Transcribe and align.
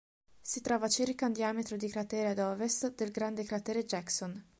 Si 0.41 0.61
trova 0.61 0.85
a 0.87 0.89
circa 0.89 1.27
un 1.27 1.31
diametro 1.31 1.77
di 1.77 1.87
cratere 1.87 2.29
ad 2.29 2.39
ovest 2.39 2.95
del 2.95 3.11
grande 3.11 3.43
cratere 3.43 3.85
Jackson. 3.85 4.43